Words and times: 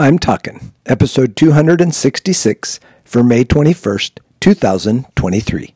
I'm 0.00 0.18
Talking, 0.18 0.72
episode 0.86 1.36
266 1.36 2.80
for 3.04 3.22
May 3.22 3.44
21st, 3.44 4.18
2023. 4.40 5.74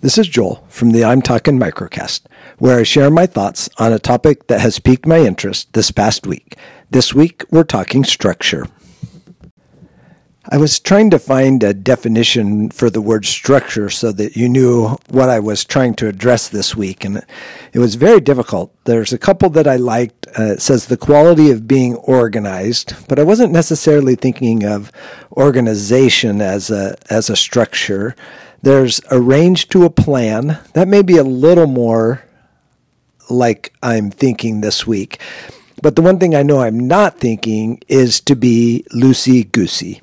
This 0.00 0.18
is 0.18 0.26
Joel 0.26 0.66
from 0.68 0.90
the 0.90 1.04
I'm 1.04 1.22
Talking 1.22 1.56
Microcast, 1.56 2.22
where 2.58 2.80
I 2.80 2.82
share 2.82 3.12
my 3.12 3.26
thoughts 3.26 3.68
on 3.78 3.92
a 3.92 4.00
topic 4.00 4.48
that 4.48 4.60
has 4.60 4.80
piqued 4.80 5.06
my 5.06 5.20
interest 5.20 5.72
this 5.74 5.92
past 5.92 6.26
week. 6.26 6.56
This 6.90 7.14
week, 7.14 7.44
we're 7.52 7.62
talking 7.62 8.02
structure. 8.02 8.66
I 10.52 10.56
was 10.56 10.80
trying 10.80 11.10
to 11.10 11.20
find 11.20 11.62
a 11.62 11.72
definition 11.72 12.70
for 12.70 12.90
the 12.90 13.00
word 13.00 13.24
structure 13.24 13.88
so 13.88 14.10
that 14.10 14.34
you 14.34 14.48
knew 14.48 14.96
what 15.08 15.28
I 15.28 15.38
was 15.38 15.64
trying 15.64 15.94
to 15.94 16.08
address 16.08 16.48
this 16.48 16.74
week, 16.74 17.04
and 17.04 17.24
it 17.72 17.78
was 17.78 17.94
very 17.94 18.20
difficult. 18.20 18.74
There's 18.82 19.12
a 19.12 19.18
couple 19.18 19.48
that 19.50 19.68
I 19.68 19.76
liked. 19.76 20.26
Uh, 20.36 20.54
it 20.54 20.60
says 20.60 20.86
the 20.86 20.96
quality 20.96 21.52
of 21.52 21.68
being 21.68 21.94
organized, 21.94 22.94
but 23.06 23.20
I 23.20 23.22
wasn't 23.22 23.52
necessarily 23.52 24.16
thinking 24.16 24.64
of 24.64 24.90
organization 25.36 26.40
as 26.40 26.68
a 26.68 26.96
as 27.08 27.30
a 27.30 27.36
structure. 27.36 28.16
There's 28.60 29.00
arranged 29.12 29.70
to 29.70 29.84
a 29.84 29.90
plan. 29.90 30.58
That 30.72 30.88
may 30.88 31.02
be 31.02 31.16
a 31.16 31.22
little 31.22 31.68
more 31.68 32.24
like 33.28 33.72
I'm 33.84 34.10
thinking 34.10 34.62
this 34.62 34.84
week. 34.84 35.20
But 35.80 35.94
the 35.94 36.02
one 36.02 36.18
thing 36.18 36.34
I 36.34 36.42
know 36.42 36.60
I'm 36.60 36.88
not 36.88 37.20
thinking 37.20 37.80
is 37.86 38.20
to 38.22 38.34
be 38.34 38.84
loosey 38.92 39.50
goosey. 39.52 40.00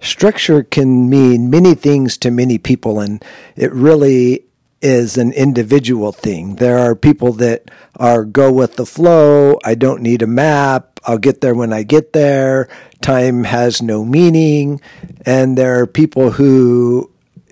Structure 0.00 0.62
can 0.62 1.10
mean 1.10 1.50
many 1.50 1.74
things 1.74 2.16
to 2.18 2.30
many 2.30 2.58
people, 2.58 3.00
and 3.00 3.24
it 3.56 3.72
really 3.72 4.44
is 4.80 5.18
an 5.18 5.32
individual 5.32 6.12
thing. 6.12 6.56
There 6.56 6.78
are 6.78 6.94
people 6.94 7.32
that 7.34 7.70
are 7.96 8.24
go 8.24 8.52
with 8.52 8.76
the 8.76 8.86
flow. 8.86 9.58
I 9.64 9.74
don't 9.74 10.02
need 10.02 10.22
a 10.22 10.26
map. 10.26 11.00
I'll 11.04 11.18
get 11.18 11.40
there 11.40 11.54
when 11.54 11.72
I 11.72 11.82
get 11.82 12.12
there. 12.12 12.68
Time 13.00 13.44
has 13.44 13.82
no 13.82 14.04
meaning. 14.04 14.80
And 15.26 15.58
there 15.58 15.80
are 15.80 15.86
people 15.86 16.32
who 16.32 17.10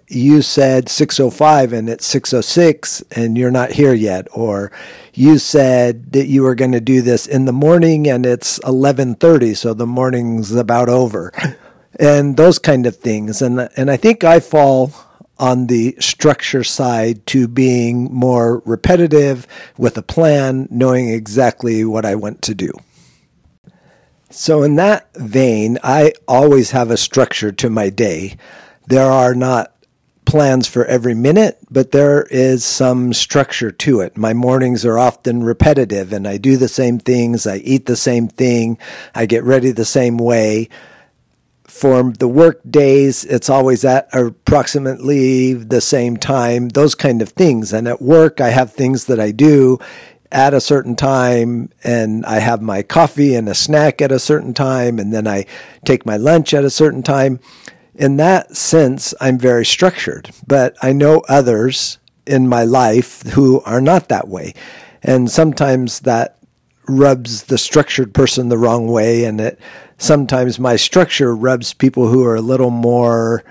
you 0.08 0.40
said 0.40 0.88
605 0.88 1.72
and 1.72 1.88
it's 1.88 2.06
606 2.06 3.02
and 3.10 3.36
you're 3.36 3.50
not 3.50 3.72
here 3.72 3.94
yet 3.94 4.28
or 4.32 4.70
you 5.14 5.38
said 5.38 6.12
that 6.12 6.26
you 6.26 6.42
were 6.42 6.54
going 6.54 6.70
to 6.72 6.80
do 6.80 7.02
this 7.02 7.26
in 7.26 7.44
the 7.44 7.52
morning 7.52 8.06
and 8.06 8.24
it's 8.24 8.60
11:30 8.60 9.56
so 9.56 9.74
the 9.74 9.86
morning's 9.86 10.52
about 10.52 10.88
over 10.88 11.32
and 11.98 12.36
those 12.36 12.58
kind 12.58 12.86
of 12.86 12.96
things. 12.96 13.42
And 13.42 13.68
and 13.76 13.90
I 13.90 13.96
think 13.96 14.24
I 14.24 14.40
fall 14.40 14.92
on 15.38 15.66
the 15.66 15.96
structure 16.00 16.64
side 16.64 17.26
to 17.26 17.46
being 17.46 18.12
more 18.12 18.62
repetitive 18.64 19.46
with 19.76 19.98
a 19.98 20.02
plan, 20.02 20.66
knowing 20.70 21.08
exactly 21.08 21.84
what 21.84 22.06
I 22.06 22.14
want 22.14 22.42
to 22.42 22.54
do. 22.54 22.72
So, 24.30 24.62
in 24.62 24.76
that 24.76 25.14
vein, 25.14 25.78
I 25.82 26.12
always 26.26 26.72
have 26.72 26.90
a 26.90 26.96
structure 26.96 27.52
to 27.52 27.70
my 27.70 27.90
day. 27.90 28.36
There 28.86 29.10
are 29.10 29.34
not 29.34 29.72
plans 30.24 30.66
for 30.66 30.84
every 30.86 31.14
minute, 31.14 31.58
but 31.70 31.92
there 31.92 32.22
is 32.24 32.64
some 32.64 33.12
structure 33.12 33.70
to 33.70 34.00
it. 34.00 34.16
My 34.16 34.34
mornings 34.34 34.84
are 34.84 34.98
often 34.98 35.44
repetitive 35.44 36.12
and 36.12 36.26
I 36.26 36.36
do 36.36 36.56
the 36.56 36.68
same 36.68 36.98
things. 36.98 37.46
I 37.46 37.58
eat 37.58 37.86
the 37.86 37.96
same 37.96 38.26
thing. 38.26 38.76
I 39.14 39.26
get 39.26 39.44
ready 39.44 39.70
the 39.70 39.84
same 39.84 40.18
way 40.18 40.68
for 41.76 42.12
the 42.12 42.28
work 42.28 42.60
days, 42.68 43.24
it's 43.24 43.50
always 43.50 43.84
at 43.84 44.08
approximately 44.14 45.52
the 45.52 45.80
same 45.82 46.16
time, 46.16 46.70
those 46.70 46.94
kind 46.94 47.20
of 47.20 47.28
things. 47.30 47.72
And 47.72 47.86
at 47.86 48.00
work, 48.00 48.40
I 48.40 48.48
have 48.48 48.72
things 48.72 49.04
that 49.06 49.20
I 49.20 49.30
do 49.30 49.78
at 50.32 50.54
a 50.54 50.60
certain 50.60 50.96
time, 50.96 51.70
and 51.84 52.24
I 52.24 52.38
have 52.38 52.62
my 52.62 52.82
coffee 52.82 53.34
and 53.34 53.48
a 53.48 53.54
snack 53.54 54.00
at 54.00 54.10
a 54.10 54.18
certain 54.18 54.54
time, 54.54 54.98
and 54.98 55.12
then 55.12 55.26
I 55.26 55.44
take 55.84 56.06
my 56.06 56.16
lunch 56.16 56.54
at 56.54 56.64
a 56.64 56.70
certain 56.70 57.02
time. 57.02 57.40
In 57.94 58.16
that 58.16 58.56
sense, 58.56 59.14
I'm 59.20 59.38
very 59.38 59.64
structured, 59.64 60.30
but 60.46 60.76
I 60.82 60.92
know 60.92 61.22
others 61.28 61.98
in 62.26 62.48
my 62.48 62.64
life 62.64 63.22
who 63.34 63.60
are 63.62 63.80
not 63.80 64.08
that 64.08 64.28
way. 64.28 64.54
And 65.02 65.30
sometimes 65.30 66.00
that 66.00 66.38
rubs 66.88 67.44
the 67.44 67.58
structured 67.58 68.14
person 68.14 68.48
the 68.48 68.58
wrong 68.58 68.86
way, 68.86 69.24
and 69.24 69.40
it 69.40 69.60
sometimes 69.98 70.58
my 70.58 70.76
structure 70.76 71.34
rubs 71.34 71.74
people 71.74 72.08
who 72.08 72.24
are 72.24 72.36
a 72.36 72.40
little 72.40 72.70
more 72.70 73.44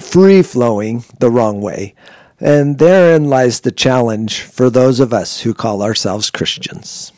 free 0.00 0.42
flowing 0.42 1.04
the 1.18 1.30
wrong 1.30 1.60
way. 1.60 1.94
And 2.38 2.78
therein 2.78 3.28
lies 3.28 3.60
the 3.60 3.72
challenge 3.72 4.42
for 4.42 4.68
those 4.68 5.00
of 5.00 5.12
us 5.12 5.40
who 5.40 5.54
call 5.54 5.82
ourselves 5.82 6.30
Christians. 6.30 7.12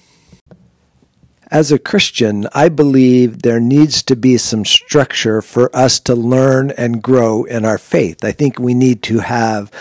As 1.51 1.73
a 1.73 1.79
Christian, 1.79 2.47
I 2.53 2.69
believe 2.69 3.41
there 3.41 3.59
needs 3.59 4.03
to 4.03 4.15
be 4.15 4.37
some 4.37 4.67
structure 4.67 5.41
for 5.41 5.75
us 5.75 5.99
to 6.01 6.15
learn 6.15 6.71
and 6.73 7.03
grow 7.03 7.45
in 7.45 7.65
our 7.65 7.79
faith. 7.79 8.23
I 8.23 8.33
think 8.33 8.59
we 8.59 8.75
need 8.75 9.03
to 9.05 9.21
have 9.21 9.73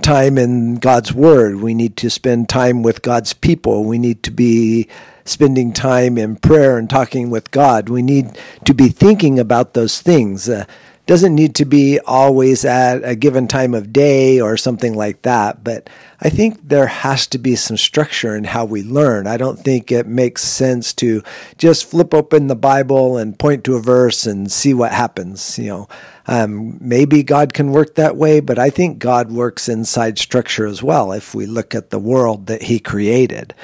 time 0.00 0.38
in 0.38 0.76
God's 0.76 1.12
Word. 1.12 1.56
We 1.56 1.74
need 1.74 1.96
to 1.98 2.10
spend 2.10 2.48
time 2.48 2.82
with 2.82 3.02
God's 3.02 3.32
people. 3.32 3.84
We 3.84 3.98
need 3.98 4.22
to 4.22 4.30
be 4.30 4.88
spending 5.24 5.72
time 5.72 6.16
in 6.18 6.36
prayer 6.36 6.78
and 6.78 6.88
talking 6.88 7.30
with 7.30 7.50
God. 7.50 7.88
We 7.88 8.02
need 8.02 8.38
to 8.64 8.74
be 8.74 8.88
thinking 8.88 9.38
about 9.38 9.74
those 9.74 10.00
things. 10.00 10.48
Uh, 10.48 10.64
doesn't 11.06 11.34
need 11.34 11.56
to 11.56 11.64
be 11.64 11.98
always 12.00 12.64
at 12.64 13.02
a 13.02 13.16
given 13.16 13.48
time 13.48 13.74
of 13.74 13.92
day 13.92 14.40
or 14.40 14.56
something 14.56 14.94
like 14.94 15.22
that, 15.22 15.64
but 15.64 15.90
I 16.20 16.28
think 16.28 16.68
there 16.68 16.86
has 16.86 17.26
to 17.28 17.38
be 17.38 17.56
some 17.56 17.76
structure 17.76 18.36
in 18.36 18.44
how 18.44 18.64
we 18.64 18.84
learn. 18.84 19.26
I 19.26 19.36
don't 19.36 19.58
think 19.58 19.90
it 19.90 20.06
makes 20.06 20.44
sense 20.44 20.92
to 20.94 21.22
just 21.58 21.90
flip 21.90 22.14
open 22.14 22.46
the 22.46 22.54
Bible 22.54 23.16
and 23.16 23.36
point 23.36 23.64
to 23.64 23.74
a 23.74 23.80
verse 23.80 24.26
and 24.26 24.50
see 24.50 24.72
what 24.72 24.92
happens. 24.92 25.58
You 25.58 25.66
know, 25.66 25.88
um, 26.28 26.78
maybe 26.80 27.24
God 27.24 27.52
can 27.52 27.72
work 27.72 27.96
that 27.96 28.16
way, 28.16 28.38
but 28.38 28.60
I 28.60 28.70
think 28.70 29.00
God 29.00 29.32
works 29.32 29.68
inside 29.68 30.18
structure 30.18 30.66
as 30.66 30.84
well 30.84 31.10
if 31.10 31.34
we 31.34 31.46
look 31.46 31.74
at 31.74 31.90
the 31.90 31.98
world 31.98 32.46
that 32.46 32.62
He 32.62 32.78
created. 32.78 33.54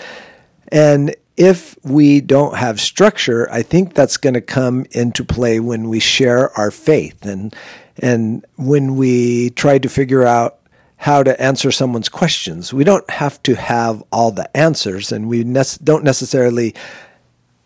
And 0.73 1.15
if 1.39 1.79
we 1.85 2.21
don't 2.21 2.57
have 2.57 2.81
structure, 2.81 3.49
I 3.51 3.63
think 3.63 3.95
that's 3.95 4.17
going 4.17 4.35
to 4.35 4.41
come 4.41 4.85
into 4.91 5.25
play 5.25 5.61
when 5.61 5.89
we 5.89 6.01
share 6.01 6.51
our 6.59 6.73
faith 6.73 7.25
and 7.25 7.55
and 8.01 8.45
when 8.57 8.97
we 8.97 9.51
try 9.51 9.79
to 9.79 9.89
figure 9.89 10.25
out 10.25 10.59
how 10.97 11.23
to 11.23 11.41
answer 11.41 11.71
someone's 11.71 12.09
questions. 12.09 12.73
We 12.73 12.85
don't 12.85 13.09
have 13.09 13.41
to 13.45 13.55
have 13.55 14.03
all 14.13 14.33
the 14.33 14.55
answers, 14.57 15.13
and 15.13 15.29
we 15.29 15.45
ne- 15.45 15.63
don't 15.83 16.05
necessarily 16.05 16.75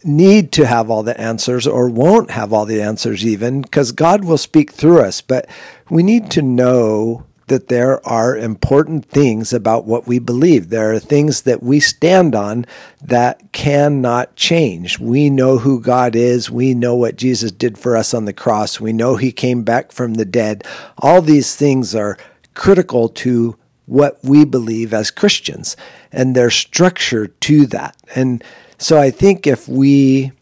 need 0.04 0.52
to 0.52 0.66
have 0.66 0.90
all 0.90 1.02
the 1.02 1.18
answers 1.18 1.66
or 1.66 1.88
won't 1.88 2.30
have 2.30 2.52
all 2.52 2.66
the 2.66 2.82
answers 2.82 3.24
even 3.24 3.62
because 3.62 3.92
God 3.92 4.24
will 4.24 4.38
speak 4.38 4.72
through 4.72 5.00
us. 5.00 5.22
But 5.22 5.48
we 5.88 6.02
need 6.02 6.30
to 6.32 6.42
know 6.42 7.24
that 7.52 7.68
there 7.68 8.04
are 8.08 8.34
important 8.34 9.04
things 9.04 9.52
about 9.52 9.84
what 9.84 10.06
we 10.06 10.18
believe. 10.18 10.70
There 10.70 10.94
are 10.94 10.98
things 10.98 11.42
that 11.42 11.62
we 11.62 11.80
stand 11.80 12.34
on 12.34 12.64
that 13.02 13.52
cannot 13.52 14.34
change. 14.36 14.98
We 14.98 15.28
know 15.28 15.58
who 15.58 15.78
God 15.78 16.16
is. 16.16 16.50
We 16.50 16.72
know 16.72 16.94
what 16.94 17.16
Jesus 17.16 17.52
did 17.52 17.76
for 17.76 17.94
us 17.94 18.14
on 18.14 18.24
the 18.24 18.32
cross. 18.32 18.80
We 18.80 18.94
know 18.94 19.16
he 19.16 19.32
came 19.32 19.64
back 19.64 19.92
from 19.92 20.14
the 20.14 20.24
dead. 20.24 20.64
All 20.96 21.20
these 21.20 21.54
things 21.54 21.94
are 21.94 22.16
critical 22.54 23.10
to 23.10 23.58
what 23.84 24.18
we 24.22 24.46
believe 24.46 24.94
as 24.94 25.10
Christians 25.10 25.76
and 26.10 26.34
there's 26.34 26.54
structure 26.54 27.26
to 27.26 27.66
that. 27.66 27.94
And 28.14 28.42
so 28.78 28.98
I 28.98 29.10
think 29.10 29.46
if 29.46 29.68
we 29.68 30.32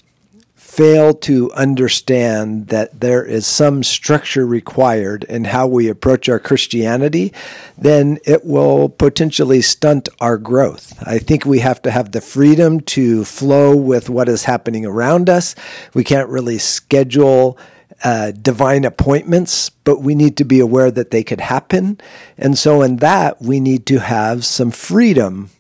fail 0.81 1.13
to 1.13 1.53
understand 1.53 2.69
that 2.69 3.01
there 3.01 3.23
is 3.23 3.47
some 3.47 3.83
structure 3.83 4.47
required 4.47 5.25
in 5.25 5.45
how 5.45 5.67
we 5.67 5.91
approach 5.91 6.27
our 6.27 6.39
Christianity, 6.39 7.35
then 7.77 8.19
it 8.25 8.47
will 8.47 8.89
potentially 8.89 9.61
stunt 9.61 10.09
our 10.23 10.39
growth. 10.39 11.07
I 11.07 11.19
think 11.19 11.45
we 11.45 11.59
have 11.59 11.83
to 11.83 11.91
have 11.91 12.13
the 12.13 12.23
freedom 12.23 12.81
to 12.97 13.27
flow 13.27 13.77
with 13.77 14.09
what 14.09 14.27
is 14.27 14.45
happening 14.45 14.87
around 14.87 15.29
us. 15.29 15.55
We 15.93 16.03
can't 16.03 16.31
really 16.31 16.57
schedule 16.57 17.59
uh, 18.03 18.31
divine 18.31 18.87
appointments, 18.87 19.69
but 19.69 20.01
we 20.01 20.15
need 20.15 20.39
to 20.39 20.45
be 20.45 20.61
aware 20.61 20.91
that 20.91 21.11
they 21.11 21.23
could 21.23 21.43
happen. 21.43 22.01
And 22.39 22.57
so, 22.57 22.81
in 22.81 22.97
that, 22.97 23.43
we 23.43 23.61
need 23.61 23.85
to 23.89 23.99
have 23.99 24.47
some 24.47 24.71
freedom 24.71 25.51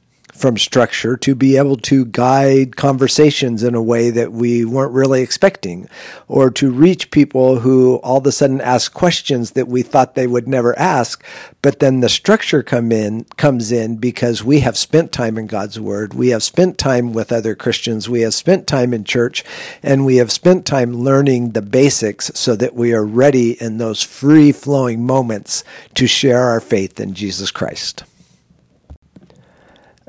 from 0.41 0.57
structure 0.57 1.17
to 1.19 1.35
be 1.35 1.57
able 1.59 1.77
to 1.77 2.07
guide 2.07 2.75
conversations 2.75 3.63
in 3.63 3.75
a 3.75 3.83
way 3.83 4.09
that 4.09 4.33
we 4.33 4.65
weren't 4.65 4.93
really 4.93 5.21
expecting, 5.21 5.89
or 6.29 6.51
to 6.51 6.71
reach 6.71 7.11
people 7.11 7.61
who 7.61 7.97
all 7.97 8.19
of 8.19 8.27
a 8.27 8.33
sudden 8.33 8.61
ask 8.61 8.95
questions 8.95 9.51
that 9.53 9.69
we 9.69 9.83
thought 9.83 10.15
they 10.15 10.27
would 10.27 10.49
never 10.49 10.77
ask, 10.79 11.23
but 11.63 11.79
then 11.79 12.01
the 12.01 12.09
structure 12.09 12.63
come 12.63 12.91
in 12.91 13.25
comes 13.37 13.71
in 13.71 13.97
because 13.97 14.43
we 14.43 14.61
have 14.61 14.79
spent 14.79 15.13
time 15.13 15.37
in 15.37 15.47
God's 15.47 15.79
Word, 15.79 16.15
we 16.15 16.29
have 16.29 16.43
spent 16.43 16.79
time 16.79 17.13
with 17.13 17.31
other 17.31 17.55
Christians, 17.55 18.09
we 18.09 18.23
have 18.23 18.35
spent 18.35 18.67
time 18.67 18.95
in 18.95 19.05
church, 19.05 19.45
and 19.83 20.07
we 20.07 20.17
have 20.17 20.33
spent 20.33 20.65
time 20.65 20.95
learning 20.95 21.51
the 21.51 21.63
basics 21.63 22.31
so 22.35 22.57
that 22.57 22.75
we 22.75 22.95
are 22.95 23.05
ready 23.05 23.61
in 23.63 23.77
those 23.77 24.03
free 24.03 24.53
flowing 24.53 25.05
moments 25.05 25.63
to 25.95 26.07
share 26.07 26.45
our 26.45 26.61
faith 26.61 26.99
in 26.99 27.13
Jesus 27.13 27.51
Christ. 27.51 28.05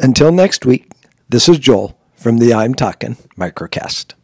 Until 0.04 0.32
next 0.32 0.66
week, 0.66 0.92
this 1.30 1.48
is 1.48 1.60
Joel 1.60 1.96
from 2.16 2.40
the 2.40 2.56
I'm 2.56 2.74
Talking 2.74 3.18
Microcast. 3.38 4.16